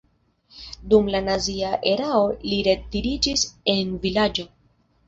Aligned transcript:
Dum 0.93 1.11
la 1.15 1.21
nazia 1.27 1.75
erao 1.91 2.25
li 2.49 2.59
retiriĝis 2.71 3.49
en 3.79 3.95
vilaĝo. 4.09 4.53